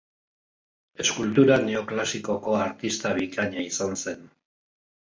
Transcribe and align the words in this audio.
Eskultura 1.03 1.59
neoklasikoko 1.67 2.57
artista 2.63 3.15
bikaina 3.23 3.71
izan 3.71 3.99
zen. 4.05 4.29